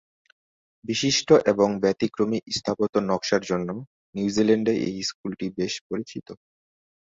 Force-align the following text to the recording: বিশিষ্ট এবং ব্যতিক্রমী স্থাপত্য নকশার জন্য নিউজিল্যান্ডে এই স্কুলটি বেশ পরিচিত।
বিশিষ্ট 0.85 1.29
এবং 1.51 1.67
ব্যতিক্রমী 1.83 2.39
স্থাপত্য 2.57 2.95
নকশার 3.09 3.43
জন্য 3.49 3.69
নিউজিল্যান্ডে 4.15 4.73
এই 4.87 4.95
স্কুলটি 5.09 5.45
বেশ 5.57 5.73
পরিচিত। 5.89 6.27